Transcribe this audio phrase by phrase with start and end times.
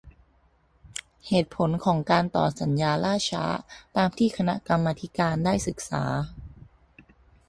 [1.27, 3.43] เหตุผลของการต่อสัญญาล่าช้า
[3.95, 6.03] ตามที่คณะกรรมาธิการได้ศึกษา